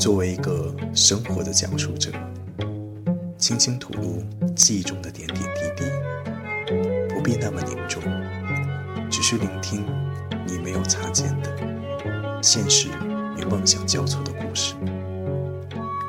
[0.00, 2.10] 作为一个生活的讲述者，
[3.36, 4.24] 轻轻吐露
[4.56, 5.84] 记忆中的点点滴滴，
[7.10, 8.02] 不必那么凝重，
[9.10, 9.84] 只需聆听
[10.46, 12.88] 你没有擦肩的现实
[13.36, 14.74] 与梦想交错的故事，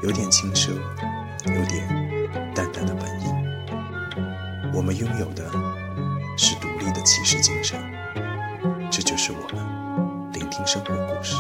[0.01, 0.69] 有点轻奢，
[1.47, 1.85] 有点
[2.55, 3.25] 淡淡的本意。
[4.73, 5.51] 我们拥有的
[6.37, 7.77] 是独立的骑士精神，
[8.89, 11.35] 这就是我们聆听生活故事。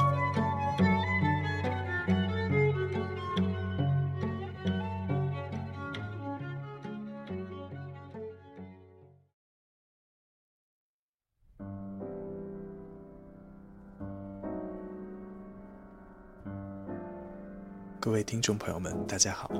[18.01, 19.51] 各位听众朋友们，大家好，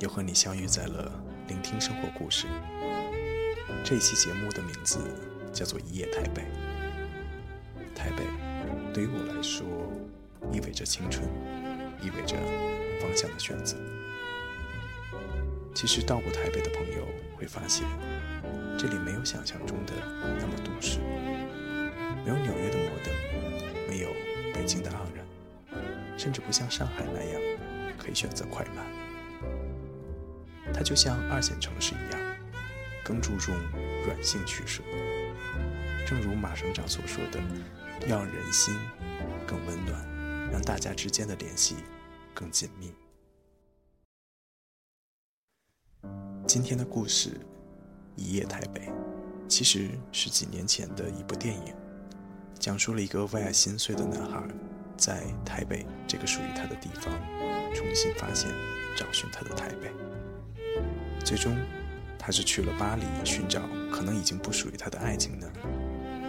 [0.00, 1.08] 又和你相遇在了
[1.46, 2.48] 聆听生活故事。
[3.84, 4.98] 这一期节目的名字
[5.52, 6.42] 叫做《一夜台北》。
[7.94, 8.24] 台北
[8.92, 9.64] 对于我来说，
[10.52, 11.28] 意味着青春，
[12.02, 12.34] 意味着
[13.00, 13.76] 方向的选择。
[15.72, 17.06] 其实到过台北的朋友
[17.36, 17.86] 会发现，
[18.76, 19.92] 这里没有想象中的
[20.40, 20.98] 那么都市，
[22.24, 23.14] 没有纽约的摩登，
[23.88, 24.08] 没有
[24.52, 25.24] 北京的盎然，
[26.18, 27.55] 甚至不像上海那样。
[27.96, 28.86] 可以选择快慢，
[30.72, 32.36] 它就像二线城市一样，
[33.04, 33.54] 更注重
[34.06, 34.82] 软性取舍。
[36.06, 37.40] 正如马省长所说的，
[38.06, 38.74] 要让人心
[39.46, 41.76] 更温暖，让大家之间的联系
[42.32, 42.94] 更紧密。
[46.46, 47.30] 今天的故事
[48.14, 48.82] 《一夜台北》，
[49.48, 51.74] 其实是几年前的一部电影，
[52.58, 54.46] 讲述了一个为爱心碎的男孩，
[54.96, 57.12] 在台北这个属于他的地方。
[57.74, 58.50] 重新发现、
[58.96, 59.90] 找寻他的台北，
[61.24, 61.56] 最终，
[62.18, 65.46] 他是去了巴黎寻找可能已经不属于他的爱情呢，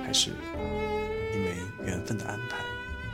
[0.06, 0.32] 还是
[1.34, 2.58] 因为缘分的安排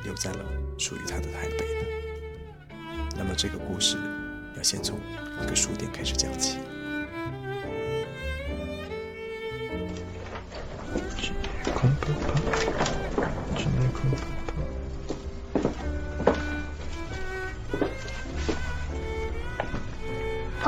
[0.04, 0.46] 留在了
[0.78, 2.76] 属于他的台北呢？
[3.16, 3.98] 那么这个故事
[4.58, 5.00] 要先从
[5.44, 6.58] 一个书店开始讲起。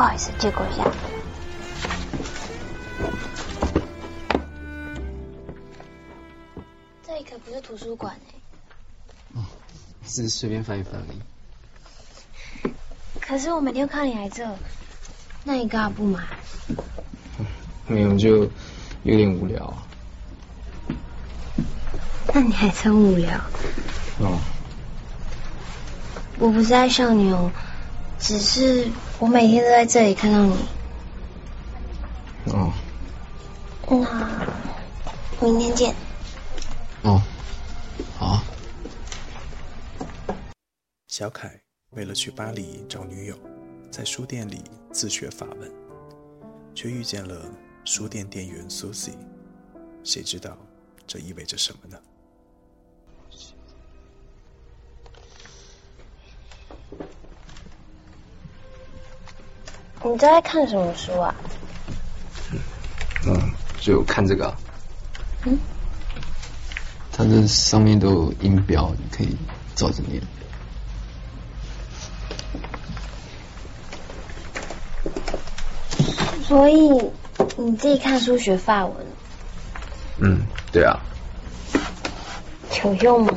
[0.06, 0.84] 好意思，借过一下。
[7.04, 8.34] 这里可不是图书馆哎。
[9.34, 9.44] 哦，
[10.06, 12.72] 只是随便翻一翻而已。
[13.20, 14.48] 可是我每天看你来这，
[15.44, 16.24] 那你干嘛不买？
[17.90, 18.48] 没有，就
[19.02, 19.74] 有点无聊。
[22.32, 23.36] 那你还真无聊。
[24.20, 24.40] 哦。
[26.38, 27.52] 我不是爱上你哦。
[28.28, 30.56] 只是我每天都在这里看到你。
[32.48, 32.74] 哦。
[35.40, 35.96] 那明天见。
[37.04, 37.22] 哦，
[38.18, 38.42] 好。
[41.08, 43.38] 小凯为了去巴黎找女友，
[43.92, 45.72] 在书店里自学法文，
[46.74, 47.46] 却遇见了
[47.84, 49.20] 书店店员 Susie。
[50.04, 50.58] 谁知道
[51.06, 51.96] 这意味着什么呢？
[60.08, 61.34] 你在看什么书啊？
[63.26, 63.52] 嗯，
[63.82, 64.56] 就看这个。
[65.46, 65.58] 嗯。
[67.12, 69.36] 它这上面都有音标，你可以
[69.74, 70.22] 照着念。
[76.44, 76.88] 所以
[77.58, 78.96] 你自己看书学法文？
[80.20, 81.00] 嗯，对啊。
[82.84, 83.34] 有用吗？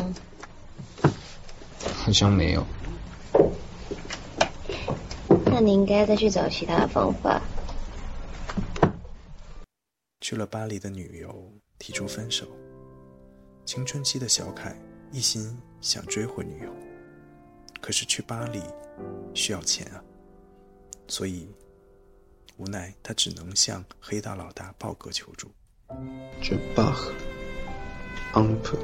[2.04, 2.66] 好像没有。
[5.60, 7.42] 那你应该再去找其他的方法。
[10.20, 12.46] 去了巴黎的女友提出分手，
[13.64, 14.72] 青春期的小凯
[15.10, 16.72] 一心想追回女友，
[17.80, 18.62] 可是去巴黎
[19.34, 20.00] 需要钱啊，
[21.08, 21.48] 所以
[22.56, 25.50] 无奈他只能向黑道老大豹哥求助。
[26.40, 27.10] Je pars
[28.32, 28.78] un peu,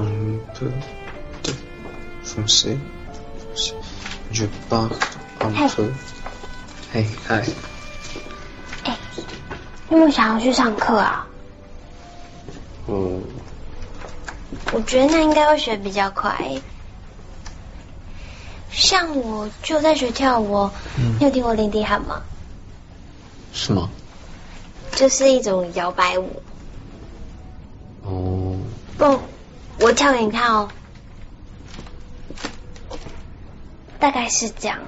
[0.00, 0.72] un peu
[1.44, 1.54] de
[2.24, 2.76] français.
[4.32, 4.90] Je pars.
[5.52, 5.68] 嗨，
[6.92, 7.44] 嘿，嗨，
[8.84, 8.96] 哎，
[9.88, 11.26] 你有没有想要去上课啊？
[12.86, 13.22] 嗯，
[14.72, 16.60] 我觉得那应该会学比较快。
[18.70, 20.70] 像我就在学跳舞，
[21.18, 22.22] 你有听过林迪喊吗？
[23.52, 23.88] 是吗？
[24.92, 26.42] 就是一种摇摆舞。
[28.02, 28.58] 哦。
[28.98, 29.20] 不，
[29.80, 30.68] 我跳给你看哦。
[33.98, 34.78] 大概是这样。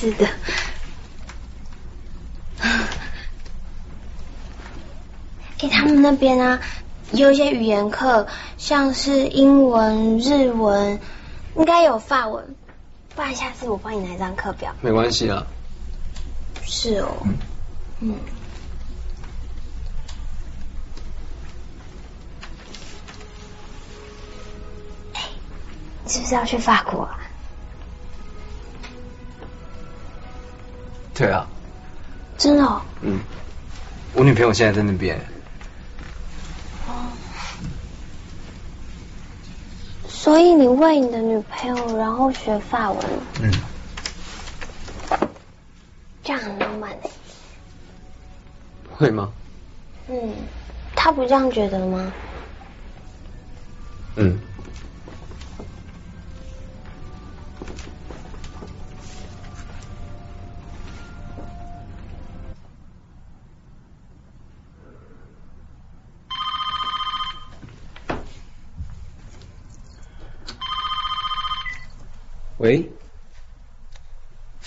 [0.00, 0.26] 是的。
[5.58, 6.58] 给他们那边啊，
[7.12, 8.26] 有一些语言课，
[8.56, 10.98] 像是英文、日文，
[11.54, 12.56] 应该有法文。
[13.14, 14.74] 不然下次我帮你拿一张课表。
[14.80, 15.46] 没关系啊。
[16.64, 17.18] 是哦。
[18.00, 18.14] 嗯。
[25.12, 25.20] 哎，
[26.04, 27.06] 你是不是要去法国？
[31.20, 31.46] 对啊。
[32.38, 32.80] 真的？
[33.02, 33.20] 嗯。
[34.14, 35.20] 我女朋友现在在那边。
[40.08, 43.04] 所以你为你的女朋友然后学法文？
[43.42, 43.52] 嗯。
[46.24, 47.10] 这样很浪漫的。
[48.96, 49.30] 会吗？
[50.08, 50.32] 嗯，
[50.96, 52.10] 他不这样觉得吗？
[54.16, 54.38] 嗯。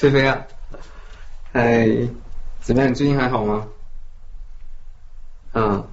[0.04, 0.46] 菲菲啊，
[1.54, 1.88] 哎，
[2.60, 2.92] 怎么样？
[2.92, 3.66] 你最近还好吗？
[5.54, 5.88] 嗯，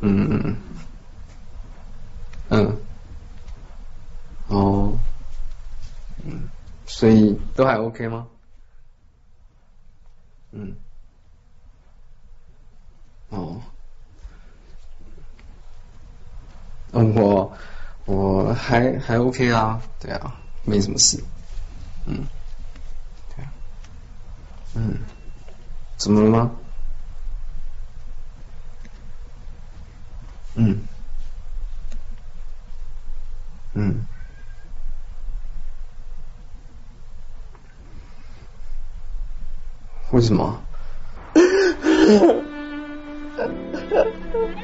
[0.00, 0.56] 嗯嗯
[2.50, 2.76] 嗯，
[4.48, 4.92] 哦，
[6.22, 6.46] 嗯，
[6.84, 8.26] 所以都还 OK 吗？
[10.50, 10.76] 嗯，
[13.30, 13.58] 哦，
[16.92, 17.50] 嗯我。
[18.04, 21.16] 我还还 OK 啊，对啊，没什么事，
[22.06, 22.26] 嗯，
[24.74, 24.98] 嗯，
[25.98, 26.58] 怎么了吗？
[30.54, 30.86] 嗯，
[33.74, 34.06] 嗯，
[40.12, 40.62] 为什么？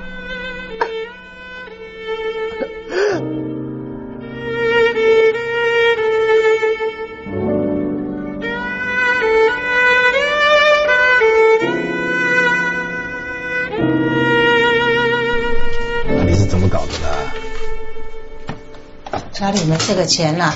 [19.49, 20.53] 家里没这个钱呐，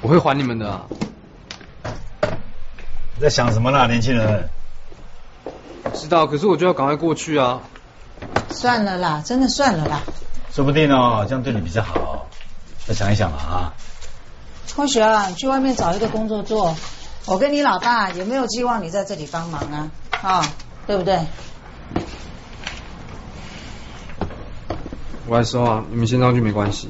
[0.00, 0.80] 我会还你们的。
[2.22, 4.48] 你在想什么呢，年轻人？
[5.92, 7.60] 知道，可是我就要赶快过去啊。
[8.48, 10.00] 算了啦，真的算了啦。
[10.50, 12.26] 说不定哦，这样对你比较好。
[12.86, 13.74] 再想一想吧啊。
[14.74, 16.74] 同学啊，去外面找一个工作做。
[17.26, 19.90] 我跟你老爸有没有寄望你在这里帮忙啊，
[20.22, 20.52] 啊，
[20.86, 21.20] 对不对？
[25.26, 26.88] 我来收啊，你们先上去没关系。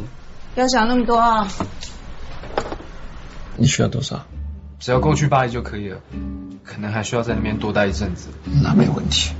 [0.54, 1.48] 不要想那么多啊！
[3.56, 4.24] 你需要多少？
[4.78, 5.98] 只要够去巴黎就可以了。
[6.62, 8.28] 可能还需要在那边多待一阵子。
[8.62, 9.32] 那没问题。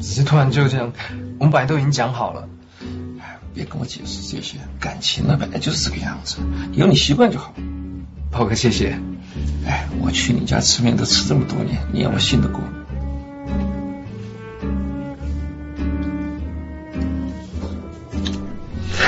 [0.00, 0.92] 只是突然就这样，
[1.38, 2.48] 我们本来都已经讲好了。
[3.52, 6.38] 别跟我解释这些，感情呢本来就是这个样子，
[6.72, 7.54] 有你习惯就好。
[8.32, 8.98] 炮哥，谢谢。
[9.66, 12.60] 哎，我去你家吃面都吃这么多年，你让我信得过？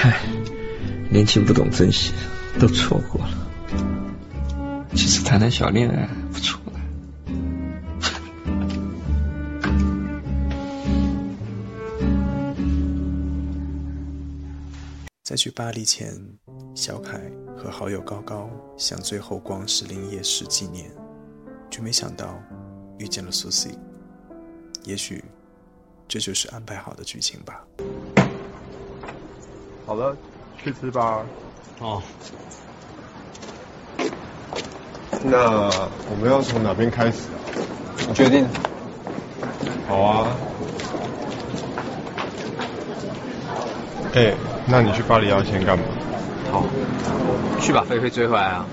[0.06, 0.22] 唉
[1.10, 2.12] 年轻不懂珍惜，
[2.60, 3.30] 都错过了。
[4.90, 6.60] 其实谈谈小恋爱不错。
[15.24, 16.16] 在去巴黎前，
[16.76, 17.20] 小凯
[17.56, 18.48] 和好友高高
[18.78, 20.88] 想最后光石林夜市纪念，
[21.68, 22.40] 却没想到
[23.00, 23.76] 遇见了苏西。
[24.84, 25.24] 也许
[26.06, 27.66] 这就是安排好的剧情吧。
[29.86, 30.16] 好了。
[30.62, 31.20] 去吃吧。
[31.78, 32.02] 哦。
[35.22, 35.70] 那
[36.10, 37.38] 我们要从哪边开始啊？
[38.08, 38.46] 你决定。
[39.88, 40.26] 好啊。
[44.14, 44.34] 哎，
[44.66, 45.84] 那你去巴黎要先干嘛？
[46.50, 46.64] 好。
[47.60, 48.66] 去把菲菲追回来啊。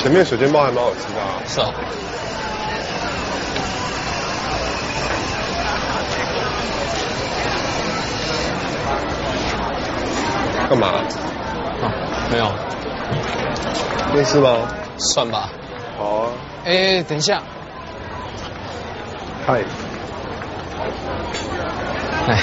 [0.00, 1.42] 前面水煎包还蛮好吃的啊。
[1.46, 1.72] 是啊。
[10.68, 10.88] 干嘛？
[11.82, 11.90] 啊，
[12.30, 12.46] 没有。
[14.14, 14.50] 没事吧？
[14.98, 15.48] 算吧。
[15.96, 16.30] 好啊。
[16.64, 17.40] 哎，等一下。
[19.46, 19.62] 嗨。
[22.28, 22.38] 哎。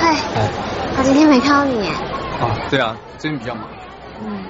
[0.00, 0.16] 嗨。
[0.36, 0.48] 哎。
[0.96, 1.88] 好几天没看到你。
[1.88, 3.64] 啊，对啊，最近比较忙。
[4.24, 4.44] 嗯。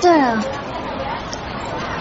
[0.00, 0.38] 对了，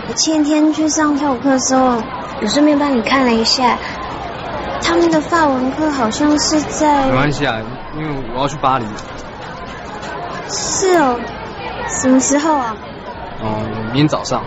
[0.10, 1.96] 我前天去上跳舞课的时候，
[2.42, 3.78] 有顺便帮你看了一下，
[4.96, 7.08] 他们的法文课好像是在……
[7.08, 7.60] 没关系啊，
[7.98, 8.86] 因为我要去巴黎。
[10.48, 11.20] 是哦，
[11.90, 12.78] 什么时候啊？
[13.42, 14.42] 哦，明天早上。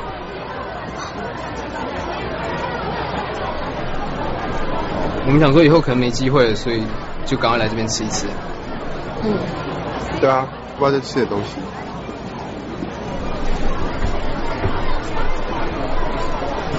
[5.27, 6.83] 我们想说以后可能没机会了，所以
[7.27, 8.27] 就赶快来这边吃一次。
[9.23, 9.35] 嗯。
[10.19, 10.47] 对啊，
[10.79, 11.57] 不要再吃点东西。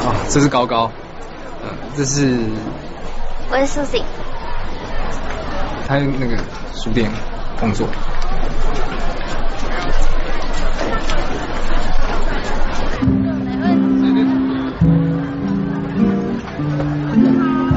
[0.04, 0.92] 啊，这是高高，
[1.62, 2.36] 嗯，这是。
[3.52, 4.04] 我是苏醒。
[5.88, 6.38] 他那个
[6.76, 7.10] 书店
[7.60, 7.88] 工作。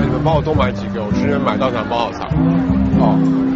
[0.05, 2.27] 你们帮我多买几个，我去那边买到场包好茶。
[3.01, 3.52] 哦。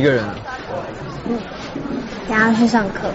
[0.00, 0.24] 一个人。
[1.26, 1.38] 嗯，
[2.26, 3.12] 然后去上课。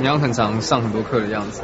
[0.00, 1.62] 你要很常上很多课的样子。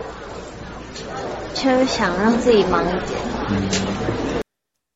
[1.52, 3.20] 就是想让自己忙一点。
[3.50, 4.40] 嗯。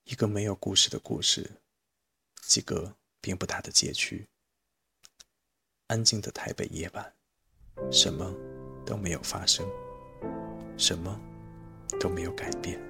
[0.04, 1.50] 一个没有故事的故事，
[2.42, 4.24] 几个并不大的街区，
[5.88, 7.12] 安静的台北夜晚，
[7.90, 8.32] 什么
[8.86, 9.66] 都没有发生，
[10.76, 11.18] 什么
[11.98, 12.80] 都没有改变。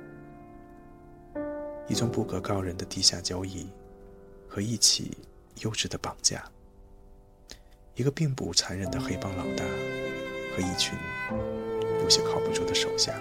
[1.88, 3.66] 一种不可告人的地下交易。
[4.54, 5.16] 和一起
[5.62, 6.44] 幼稚的绑架，
[7.94, 9.64] 一个并不残忍的黑帮老大
[10.54, 10.92] 和一群
[12.02, 13.18] 有些靠不住的手下，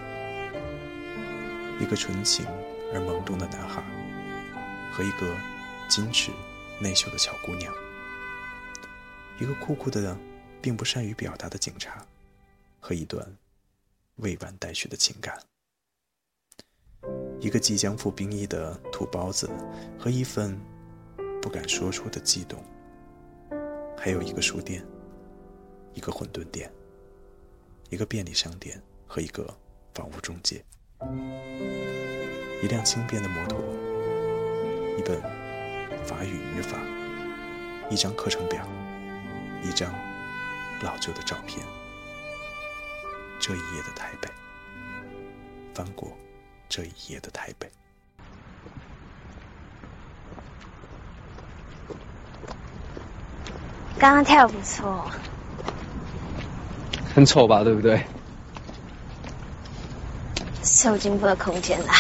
[1.79, 2.45] 一个纯情
[2.93, 3.81] 而懵懂的男孩
[4.91, 5.33] 和一个
[5.89, 6.33] 矜持
[6.81, 7.73] 内秀的小姑娘，
[9.39, 10.17] 一个酷酷的
[10.61, 12.05] 并不善于表达的警察
[12.77, 13.25] 和一段
[14.17, 15.41] 未完待续的情感，
[17.39, 19.50] 一个即将服兵役的土包子
[19.97, 20.59] 和一份。
[21.41, 22.63] 不敢说出的悸动，
[23.98, 24.86] 还有一个书店，
[25.93, 26.71] 一个馄饨店，
[27.89, 29.51] 一个便利商店和一个
[29.95, 30.63] 房屋中介，
[32.62, 33.60] 一辆轻便的摩托，
[35.00, 35.19] 一本
[36.05, 36.77] 法语语法，
[37.89, 38.63] 一张课程表，
[39.63, 39.91] 一张
[40.83, 41.65] 老旧的照片。
[43.39, 44.29] 这一页的台北，
[45.74, 46.15] 翻过
[46.69, 47.67] 这一页的台北。
[54.01, 55.05] 刚刚跳的不错，
[57.13, 57.63] 很丑吧？
[57.63, 58.03] 对不对？
[60.63, 61.93] 是有进步的空间啦。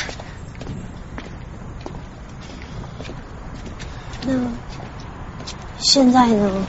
[4.25, 4.33] 那
[5.77, 6.65] 现在呢？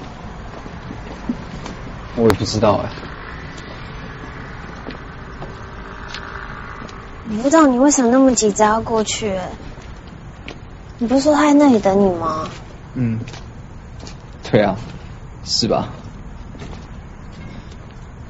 [2.17, 2.91] 我也不知道哎。
[7.31, 9.35] 我不知道你为什么那么急着要过去？
[10.99, 12.47] 你不是说他在那里等你吗？
[12.93, 13.19] 嗯，
[14.51, 14.77] 对啊。
[15.63, 15.89] 是吧？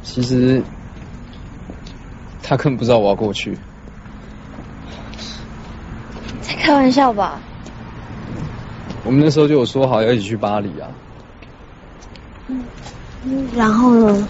[0.03, 0.63] 其实
[2.43, 3.57] 他根本不知道我要过去。
[6.43, 7.41] 在开玩笑吧？
[9.07, 10.91] 我们那时候就有说好要一起去巴黎啊。
[12.49, 14.29] 嗯，然后呢？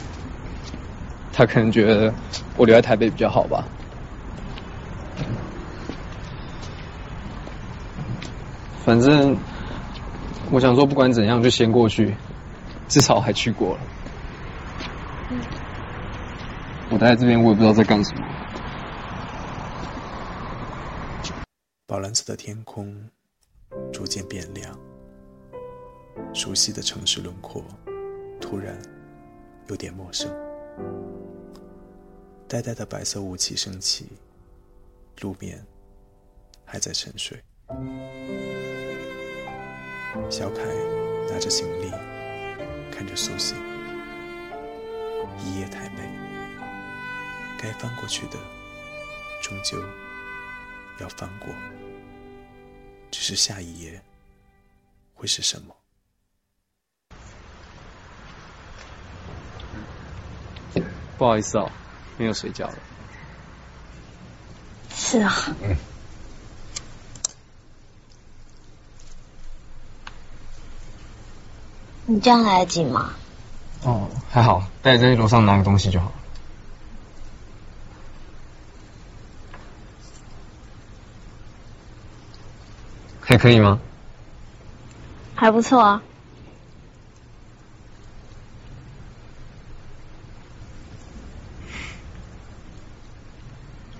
[1.33, 2.15] 他可能觉得
[2.57, 3.65] 我留在台北比较好吧。
[8.85, 9.37] 反正
[10.53, 12.15] 我想说，不管怎样，就先过去。
[12.93, 13.81] 至少还去过了。
[16.91, 18.21] 我待在这边，我也不知道在干什么。
[21.87, 22.95] 宝蓝色的天空
[23.91, 24.79] 逐渐变亮，
[26.35, 27.65] 熟悉的城市轮廓
[28.39, 28.77] 突然
[29.69, 30.31] 有点陌生。
[32.47, 34.07] 呆呆的白色雾气升起，
[35.23, 35.65] 路面
[36.63, 37.43] 还在沉睡。
[40.29, 40.61] 小凯
[41.31, 41.91] 拿着行李。
[42.95, 43.57] 看着苏醒，
[45.39, 46.03] 一夜太美，
[47.59, 48.39] 该翻过去的，
[49.43, 49.83] 终究
[51.01, 51.49] 要翻过。
[53.11, 54.01] 只是下一页
[55.15, 55.75] 会是什么？
[61.19, 61.71] 不好意思哦，
[62.19, 62.79] 没有睡觉了。
[64.95, 65.33] 是啊。
[65.63, 65.77] 嗯。
[72.13, 73.15] 你这样来得及吗？
[73.85, 76.13] 哦，还好，待在楼上拿个东西就好。
[83.23, 83.81] 还可以吗？
[85.35, 86.03] 还不错啊。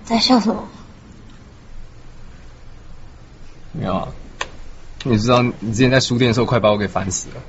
[0.05, 0.63] 在笑什么？
[3.71, 4.07] 没有啊。
[5.03, 7.41] 你知道你之前在书店的时候，快把我给烦死了。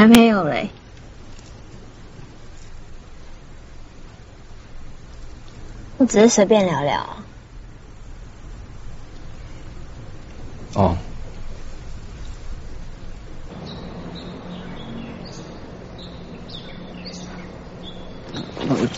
[0.00, 0.70] 还没有嘞。
[5.98, 7.06] 我只是随便聊聊。
[10.72, 10.96] 哦。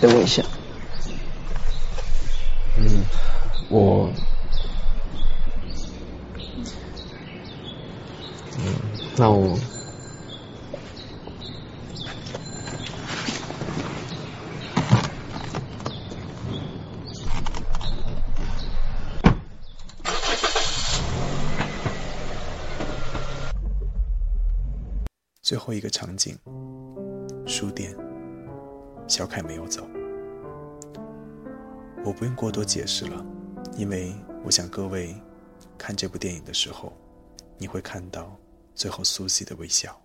[0.00, 0.40] 等我一下。
[2.78, 3.04] 嗯，
[3.71, 4.09] 我，
[8.56, 8.75] 嗯，
[9.16, 9.59] 那我，
[25.42, 25.59] 最
[27.47, 27.97] 书店，
[29.09, 29.88] 小凯没有走。
[32.05, 33.25] 我不用过多解释了，
[33.76, 34.12] 因为
[34.45, 35.14] 我想各位
[35.79, 36.93] 看这部电影的时候，
[37.57, 38.37] 你会看到
[38.75, 39.99] 最后苏西的微笑。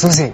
[0.00, 0.32] 苏西，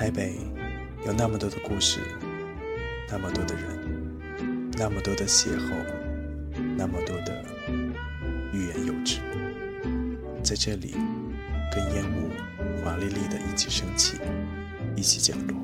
[0.00, 0.32] 台北
[1.04, 2.00] 有那么多的故事，
[3.06, 4.18] 那么多的人，
[4.78, 5.74] 那么多的邂逅，
[6.74, 7.44] 那么多的
[8.50, 9.18] 欲言又止，
[10.42, 10.92] 在这里，
[11.70, 12.30] 跟烟雾
[12.82, 14.16] 华丽丽的一起升起，
[14.96, 15.54] 一起降落。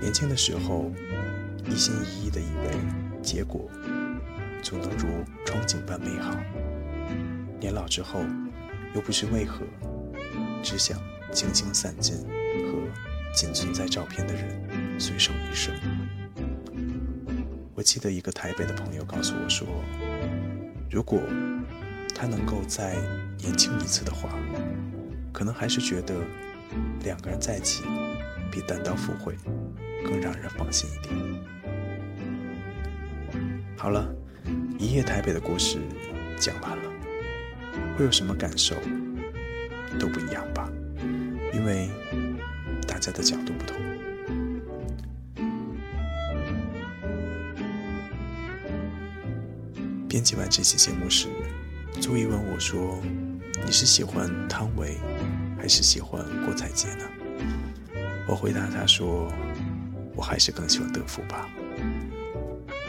[0.00, 0.92] 年轻的时候，
[1.68, 2.78] 一心一意的以为
[3.20, 3.68] 结果
[4.62, 5.08] 总能如
[5.44, 6.32] 憧憬般美好；
[7.58, 8.20] 年老之后，
[8.94, 9.64] 又不知为何，
[10.62, 10.96] 只想。
[11.32, 12.78] 轻轻散尽，和
[13.34, 15.72] 仅存在照片的人随手一生。
[17.74, 19.66] 我记得一个台北的朋友告诉我说，
[20.90, 21.20] 如果
[22.14, 22.96] 他能够再
[23.38, 24.30] 年轻一次的话，
[25.32, 26.14] 可能还是觉得
[27.04, 27.84] 两个人在一起
[28.50, 29.36] 比单刀赴会
[30.04, 31.14] 更让人放心一点。
[33.76, 34.12] 好了，
[34.76, 35.78] 一夜台北的故事
[36.36, 36.90] 讲完了，
[37.96, 38.74] 会有什么感受
[40.00, 40.68] 都不一样吧。
[41.58, 41.90] 因为
[42.86, 43.76] 大家的角度不同。
[50.08, 51.26] 编辑完这期节目时，
[52.00, 53.00] 朱毅问我说
[53.66, 54.98] ：“你是喜欢汤唯，
[55.58, 57.04] 还是喜欢郭采洁呢？”
[58.28, 59.28] 我回答他说
[60.14, 61.48] ：“我还是更喜欢德芙吧。”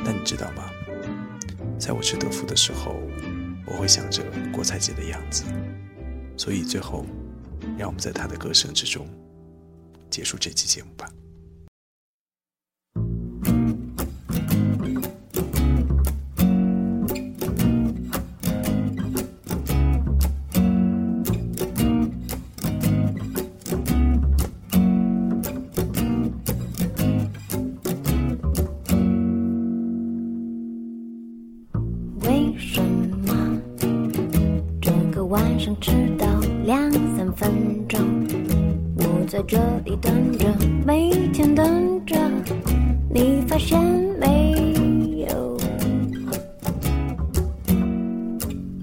[0.05, 0.69] 但你知道吗？
[1.79, 3.01] 在我吃德芙的时候，
[3.65, 5.43] 我会想着郭采洁的样子，
[6.37, 7.03] 所以最后。
[7.77, 9.07] 让我们在他的歌声之中
[10.09, 11.09] 结束这期节目吧。
[43.49, 43.81] 发现
[44.19, 44.53] 没
[45.27, 45.57] 有？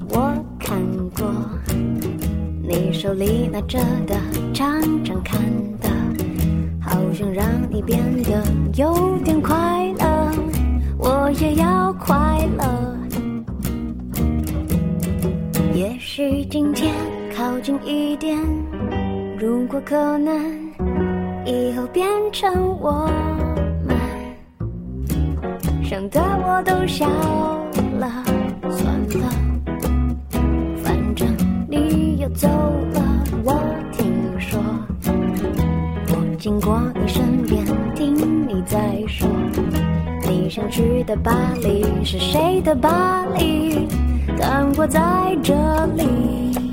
[0.08, 0.76] 我看
[1.16, 1.32] 过
[2.68, 4.16] 你手里拿着的，
[4.52, 5.40] 常常看
[5.80, 5.88] 的，
[6.80, 8.42] 好像让你变得
[8.74, 9.54] 有点快
[10.00, 10.32] 乐，
[10.98, 12.96] 我也要快乐。
[15.74, 16.92] 也许今天
[17.36, 18.36] 靠近一点，
[19.38, 20.34] 如果可能，
[21.44, 23.08] 以后变成我。
[25.96, 27.08] 想的我都笑
[27.98, 28.22] 了，
[28.70, 29.30] 算了，
[30.84, 31.26] 反正
[31.70, 32.46] 你又走
[32.92, 33.02] 了。
[33.42, 33.54] 我
[33.92, 34.04] 听
[34.38, 34.60] 说，
[36.08, 38.14] 我经过你身边，听
[38.46, 38.78] 你在
[39.08, 39.26] 说，
[40.28, 41.32] 你想去的巴
[41.62, 43.88] 黎是谁的巴黎？
[44.38, 45.00] 但我在
[45.42, 45.54] 这
[45.96, 46.65] 里。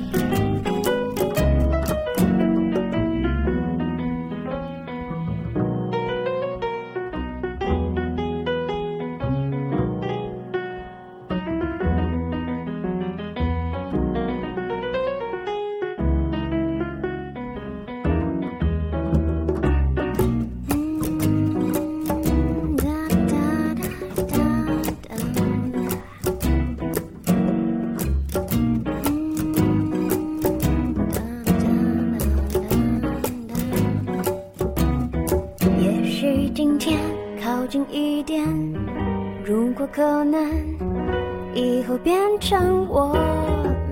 [35.84, 36.98] 也许今天
[37.42, 38.42] 靠近一点，
[39.44, 40.42] 如果可能，
[41.54, 43.12] 以后变成我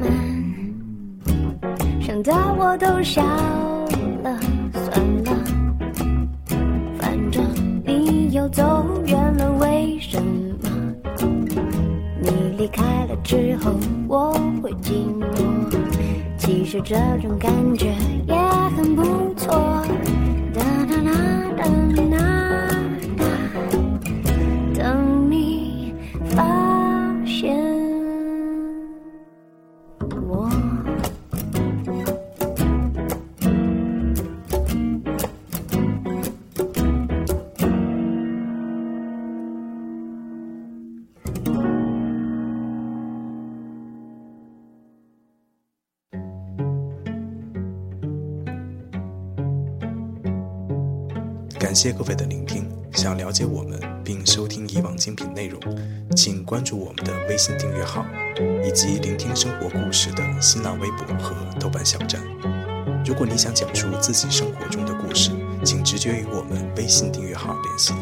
[0.00, 0.11] 们。
[2.00, 3.22] 想到我都笑
[4.22, 4.40] 了，
[4.72, 5.37] 算了，
[6.98, 7.44] 反正
[7.85, 8.62] 你又走
[9.05, 10.70] 远了，为什么？
[12.22, 13.70] 你离开了之后，
[14.09, 15.26] 我会寂寞。
[16.38, 17.94] 其实这种感觉
[18.26, 18.35] 也
[18.78, 19.52] 很不错。
[20.55, 22.32] 哒哒哒等那
[51.72, 52.68] 感谢各位的聆听。
[52.92, 55.58] 想了解我们并收听以往精品内容，
[56.14, 58.04] 请关注我们的微信订阅号，
[58.62, 62.20] 以及聆听生活故事的新浪微博和豆瓣小站。
[63.06, 65.30] 如果你想讲述自己生活中的故事，
[65.64, 67.94] 请直接与我们微信订阅号联系。